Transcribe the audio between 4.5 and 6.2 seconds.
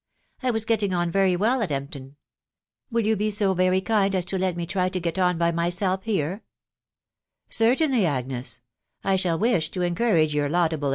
me try to get on by myself